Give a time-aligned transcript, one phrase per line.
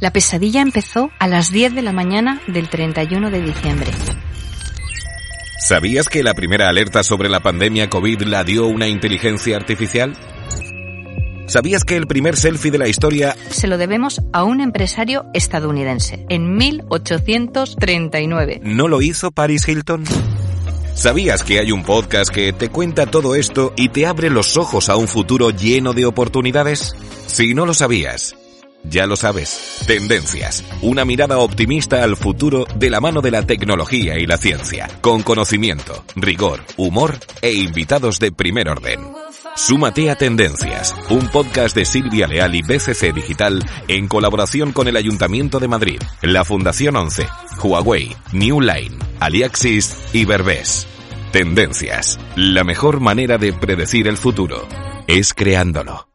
[0.00, 3.92] La pesadilla empezó a las 10 de la mañana del 31 de diciembre.
[5.60, 10.16] ¿Sabías que la primera alerta sobre la pandemia COVID la dio una inteligencia artificial?
[11.46, 16.26] ¿Sabías que el primer selfie de la historia Se lo debemos a un empresario estadounidense
[16.28, 18.60] en 1839.
[18.64, 20.02] no lo hizo Paris Hilton?
[20.94, 24.88] ¿Sabías que hay un podcast que te cuenta todo esto y te abre los ojos
[24.88, 26.94] a un futuro lleno de oportunidades?
[27.26, 28.36] Si no lo sabías,
[28.84, 29.84] ya lo sabes.
[29.86, 30.64] Tendencias.
[30.82, 34.88] Una mirada optimista al futuro de la mano de la tecnología y la ciencia.
[35.00, 39.00] Con conocimiento, rigor, humor e invitados de primer orden.
[39.54, 44.96] Súmate a Tendencias, un podcast de Silvia Leal y BCC Digital en colaboración con el
[44.96, 47.26] Ayuntamiento de Madrid, la Fundación 11,
[47.62, 50.86] Huawei, New Line, Aliaxis y Berbés.
[51.32, 52.18] Tendencias.
[52.36, 54.66] La mejor manera de predecir el futuro
[55.06, 56.11] es creándolo.